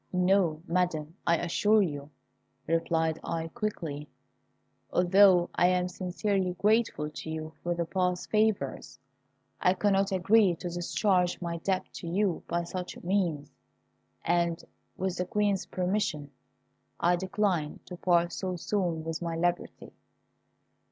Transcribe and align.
"No, 0.11 0.63
Madam, 0.65 1.13
I 1.27 1.37
assure 1.37 1.83
you," 1.83 2.09
replied 2.65 3.19
I, 3.23 3.49
quickly. 3.49 4.07
"Although 4.91 5.51
I 5.53 5.67
am 5.67 5.87
sincerely 5.89 6.55
grateful 6.57 7.11
to 7.11 7.29
you 7.29 7.53
for 7.61 7.75
past 7.85 8.31
favours, 8.31 8.99
I 9.61 9.75
cannot 9.75 10.11
agree 10.11 10.55
to 10.55 10.69
discharge 10.69 11.39
my 11.39 11.57
debt 11.57 11.83
to 11.93 12.07
you 12.07 12.41
by 12.47 12.63
such 12.63 12.97
means; 13.03 13.51
and, 14.25 14.63
with 14.97 15.17
the 15.17 15.25
Queen's 15.25 15.67
permission, 15.67 16.31
I 16.99 17.15
decline 17.15 17.81
to 17.85 17.95
part 17.95 18.33
so 18.33 18.55
soon 18.55 19.03
with 19.03 19.21
my 19.21 19.35
liberty. 19.35 19.93